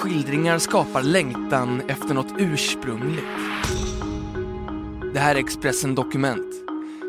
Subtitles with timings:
[0.00, 3.26] Skildringar skapar längtan efter något ursprungligt.
[5.14, 6.46] Det här är Expressen Dokument.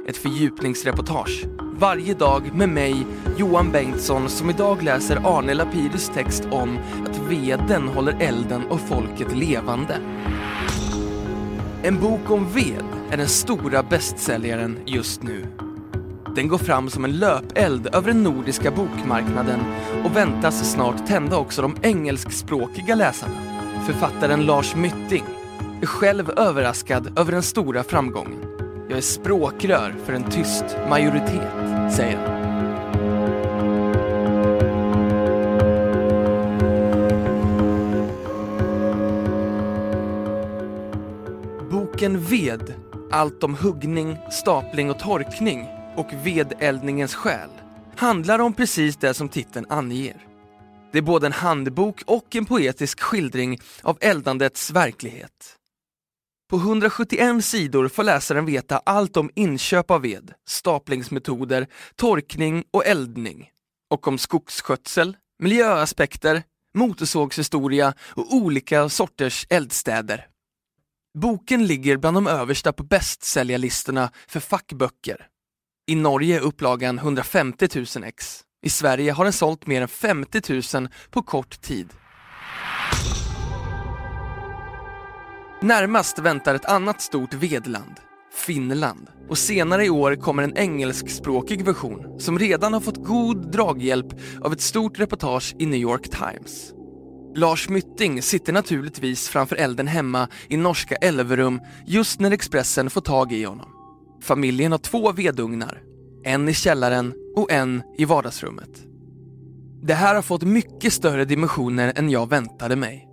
[0.07, 1.45] Ett fördjupningsreportage.
[1.59, 3.05] Varje dag med mig,
[3.37, 6.77] Johan Bengtsson, som idag läser Arne Lapidus text om
[7.07, 9.97] att veden håller elden och folket levande.
[11.83, 15.45] En bok om ved är den stora bästsäljaren just nu.
[16.35, 19.59] Den går fram som en löpeld över den nordiska bokmarknaden
[20.03, 23.33] och väntas snart tända också de engelskspråkiga läsarna.
[23.85, 25.23] Författaren Lars Mytting
[25.81, 28.39] är själv överraskad över den stora framgången.
[28.89, 32.41] Jag är språkrör för en tyst majoritet, säger han.
[41.69, 42.73] Boken Ved,
[43.11, 47.49] allt om huggning, stapling och torkning och vedeldningens själ
[47.95, 50.25] handlar om precis det som titeln anger.
[50.91, 55.55] Det är både en handbok och en poetisk skildring av eldandets verklighet.
[56.49, 63.49] På 171 sidor får läsaren veta allt om inköp av ved, staplingsmetoder, torkning och eldning.
[63.89, 66.43] Och om skogsskötsel, miljöaspekter,
[66.73, 70.27] motorsågshistoria och olika sorters eldstäder.
[71.17, 75.27] Boken ligger bland de översta på bästsäljarlistorna för fackböcker.
[75.91, 78.41] I Norge är upplagan 150 000 ex.
[78.65, 81.89] I Sverige har den sålt mer än 50 000 på kort tid.
[85.61, 87.95] Närmast väntar ett annat stort vedland,
[88.45, 89.07] Finland.
[89.29, 94.53] Och senare i år kommer en engelskspråkig version som redan har fått god draghjälp av
[94.53, 96.73] ett stort reportage i New York Times.
[97.35, 103.33] Lars Mytting sitter naturligtvis framför elden hemma i norska Elverum just när Expressen får tag
[103.33, 103.80] i honom.
[104.21, 105.81] Familjen har två vedugnar,
[106.23, 108.69] en i källaren och en i vardagsrummet.
[109.83, 113.07] Det här har fått mycket större dimensioner än jag väntade mig.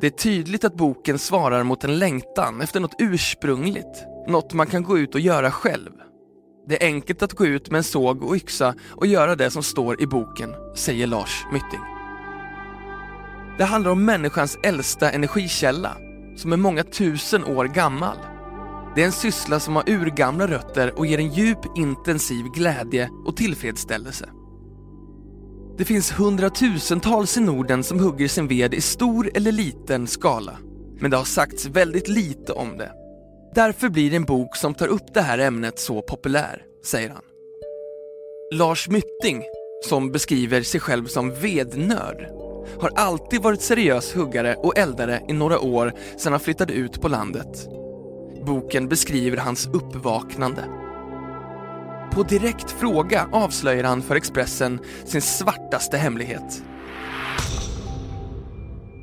[0.00, 4.82] Det är tydligt att boken svarar mot en längtan efter något ursprungligt, något man kan
[4.82, 5.90] gå ut och göra själv.
[6.68, 9.62] Det är enkelt att gå ut med en såg och yxa och göra det som
[9.62, 11.80] står i boken, säger Lars Mytting.
[13.58, 15.96] Det handlar om människans äldsta energikälla,
[16.36, 18.16] som är många tusen år gammal.
[18.94, 23.36] Det är en syssla som har urgamla rötter och ger en djup intensiv glädje och
[23.36, 24.28] tillfredsställelse.
[25.78, 30.56] Det finns hundratusentals i Norden som hugger sin ved i stor eller liten skala.
[31.00, 32.92] Men det har sagts väldigt lite om det.
[33.54, 37.22] Därför blir en bok som tar upp det här ämnet så populär, säger han.
[38.52, 39.42] Lars Mytting,
[39.84, 42.26] som beskriver sig själv som vednörd,
[42.80, 47.08] har alltid varit seriös huggare och eldare i några år sedan han flyttade ut på
[47.08, 47.68] landet.
[48.46, 50.64] Boken beskriver hans uppvaknande.
[52.12, 56.62] På direkt fråga avslöjar han för Expressen sin svartaste hemlighet.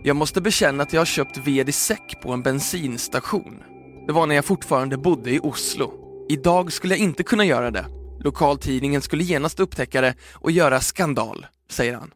[0.03, 3.63] Jag måste bekänna att jag har köpt ved i säck på en bensinstation.
[4.07, 5.93] Det var när jag fortfarande bodde i Oslo.
[6.29, 7.85] Idag skulle jag inte kunna göra det.
[8.19, 12.11] Lokaltidningen skulle genast upptäcka det och göra skandal, säger han.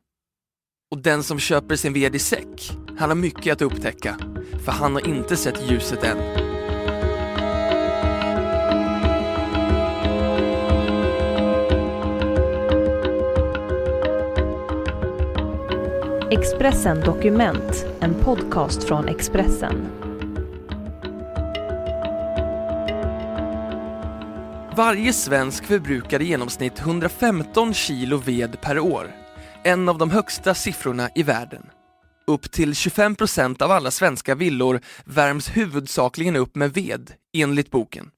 [0.92, 4.18] Och den som köper sin ved i säck, han har mycket att upptäcka.
[4.66, 6.51] För han har inte sett ljuset än.
[16.32, 19.88] Expressen Dokument, en podcast från Expressen.
[24.78, 29.12] Varje svensk förbrukar i genomsnitt 115 kilo ved per år.
[29.64, 31.66] En av de högsta siffrorna i världen.
[32.28, 38.10] Upp till 25 procent av alla svenska villor värms huvudsakligen upp med ved, enligt boken.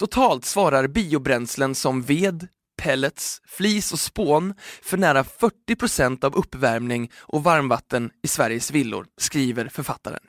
[0.00, 2.48] Totalt svarar biobränslen som ved,
[2.80, 9.06] pellets, flis och spån för nära 40 % av uppvärmning och varmvatten i Sveriges villor,
[9.20, 10.22] skriver författaren.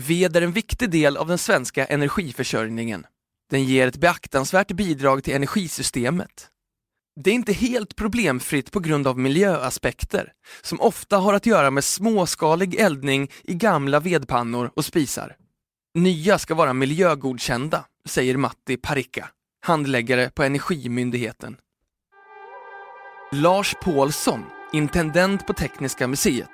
[0.00, 3.06] Ved är en viktig del av den svenska energiförsörjningen.
[3.50, 6.48] Den ger ett beaktansvärt bidrag till energisystemet.
[7.20, 10.32] Det är inte helt problemfritt på grund av miljöaspekter,
[10.62, 15.36] som ofta har att göra med småskalig eldning i gamla vedpannor och spisar.
[15.94, 19.28] Nya ska vara miljögodkända, säger Matti Parikka,
[19.60, 21.56] handläggare på Energimyndigheten.
[23.32, 26.50] Lars Paulsson intendent på Tekniska museet,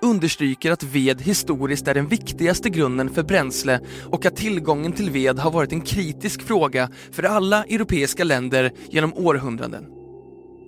[0.00, 5.38] understryker att ved historiskt är den viktigaste grunden för bränsle och att tillgången till ved
[5.38, 9.86] har varit en kritisk fråga för alla europeiska länder genom århundraden.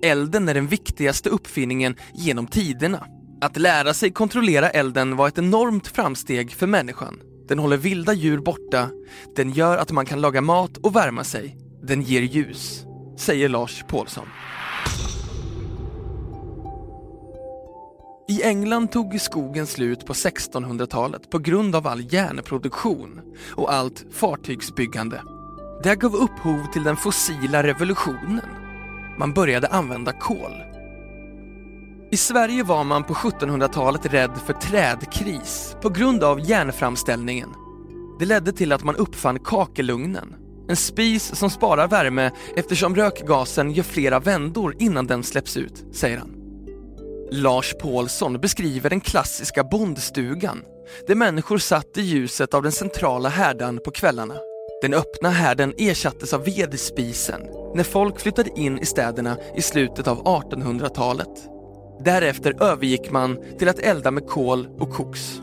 [0.03, 3.07] Elden är den viktigaste uppfinningen genom tiderna.
[3.41, 7.19] Att lära sig kontrollera elden var ett enormt framsteg för människan.
[7.47, 8.89] Den håller vilda djur borta,
[9.35, 12.85] den gör att man kan laga mat och värma sig, den ger ljus,
[13.17, 14.27] säger Lars Paulsson.
[18.33, 23.21] I England tog skogen slut på 1600-talet på grund av all järnproduktion
[23.55, 25.21] och allt fartygsbyggande.
[25.83, 28.45] Det gav upphov till den fossila revolutionen.
[29.19, 30.51] Man började använda kol.
[32.11, 37.49] I Sverige var man på 1700-talet rädd för trädkris på grund av järnframställningen.
[38.19, 40.35] Det ledde till att man uppfann kakelugnen,
[40.69, 46.17] en spis som sparar värme eftersom rökgasen gör flera vändor innan den släpps ut, säger
[46.17, 46.42] han.
[47.35, 50.63] Lars Paulsson beskriver den klassiska bondstugan
[51.07, 54.35] där människor satt i ljuset av den centrala härdan på kvällarna.
[54.81, 57.41] Den öppna härden ersattes av vedspisen
[57.75, 61.49] när folk flyttade in i städerna i slutet av 1800-talet.
[62.05, 65.41] Därefter övergick man till att elda med kol och koks.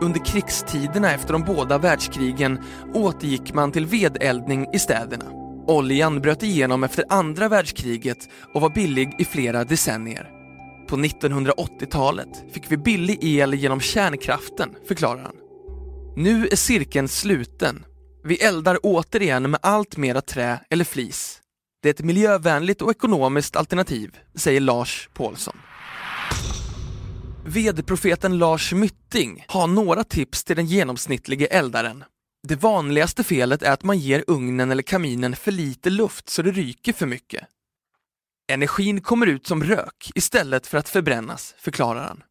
[0.00, 2.58] Under krigstiderna efter de båda världskrigen
[2.94, 5.24] återgick man till vedeldning i städerna.
[5.66, 8.18] Oljan bröt igenom efter andra världskriget
[8.54, 10.35] och var billig i flera decennier.
[10.88, 15.36] På 1980-talet fick vi billig el genom kärnkraften, förklarar han.
[16.16, 17.84] Nu är cirkeln sluten.
[18.24, 21.40] Vi eldar återigen med allt mera trä eller flis.
[21.82, 25.56] Det är ett miljövänligt och ekonomiskt alternativ, säger Lars Paulsson.
[27.46, 32.04] Vedprofeten Lars Mytting har några tips till den genomsnittlige eldaren.
[32.48, 36.50] Det vanligaste felet är att man ger ugnen eller kaminen för lite luft så det
[36.50, 37.44] ryker för mycket.
[38.48, 42.22] Energin kommer ut som rök istället för att förbrännas, förklarar han.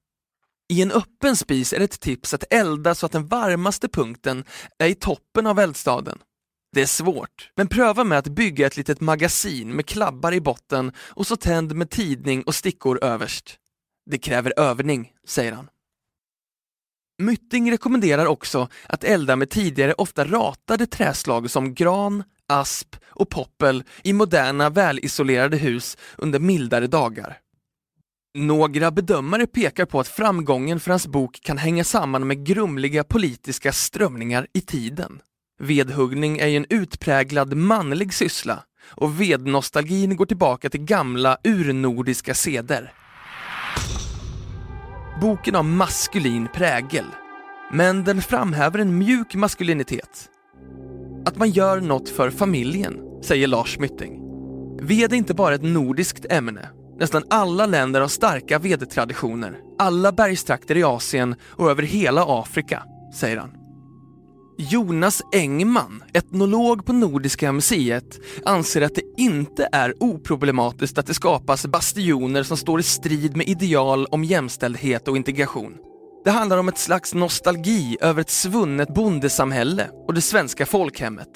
[0.69, 4.43] I en öppen spis är det ett tips att elda så att den varmaste punkten
[4.79, 6.19] är i toppen av eldstaden.
[6.71, 10.91] Det är svårt, men pröva med att bygga ett litet magasin med klabbar i botten
[10.97, 13.59] och så tänd med tidning och stickor överst.
[14.05, 15.69] Det kräver övning, säger han.
[17.17, 23.83] Mytting rekommenderar också att elda med tidigare ofta ratade träslag som gran, asp och poppel
[24.03, 27.37] i moderna välisolerade hus under mildare dagar.
[28.37, 33.71] Några bedömare pekar på att framgången för hans bok kan hänga samman med grumliga politiska
[33.71, 35.19] strömningar i tiden.
[35.59, 42.93] Vedhuggning är ju en utpräglad manlig syssla och vednostalgin går tillbaka till gamla urnordiska seder.
[45.21, 47.05] Boken har maskulin prägel,
[47.71, 50.29] men den framhäver en mjuk maskulinitet.
[51.25, 54.21] Att man gör något för familjen, säger Lars Mytting.
[54.81, 56.69] Ved är inte bara ett nordiskt ämne.
[56.99, 59.59] Nästan alla länder har starka vedtraditioner.
[59.79, 62.83] Alla bergstrakter i Asien och över hela Afrika,
[63.15, 63.51] säger han.
[64.57, 71.65] Jonas Engman, etnolog på Nordiska museet, anser att det inte är oproblematiskt att det skapas
[71.65, 75.73] bastioner som står i strid med ideal om jämställdhet och integration.
[76.25, 81.27] Det handlar om ett slags nostalgi över ett svunnet bondesamhälle och det svenska folkhemmet.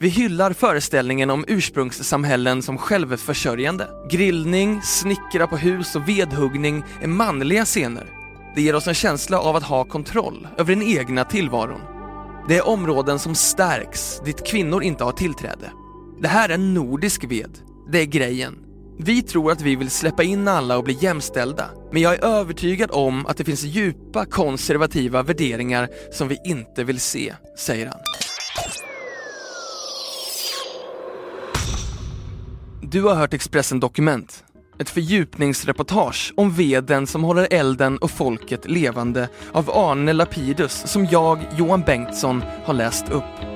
[0.00, 3.88] Vi hyllar föreställningen om ursprungssamhällen som självförsörjande.
[4.10, 8.06] Grillning, snickra på hus och vedhuggning är manliga scener.
[8.54, 11.80] Det ger oss en känsla av att ha kontroll över den egna tillvaron.
[12.48, 15.70] Det är områden som stärks, dit kvinnor inte har tillträde.
[16.20, 17.58] Det här är nordisk ved.
[17.92, 18.65] Det är grejen.
[18.98, 22.90] Vi tror att vi vill släppa in alla och bli jämställda, men jag är övertygad
[22.92, 28.00] om att det finns djupa konservativa värderingar som vi inte vill se, säger han.
[32.82, 34.44] Du har hört Expressen Dokument,
[34.78, 41.38] ett fördjupningsreportage om veden som håller elden och folket levande av Arne Lapidus som jag,
[41.56, 43.55] Johan Bengtsson, har läst upp.